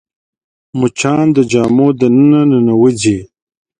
[0.79, 3.19] مچان د جامو دننه ننوځي